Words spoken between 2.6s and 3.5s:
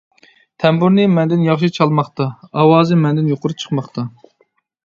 ئاۋازى مەندىن